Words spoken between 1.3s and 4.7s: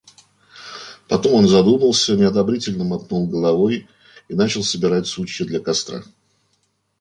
он задумался, неодобрительно мотнул головой и начал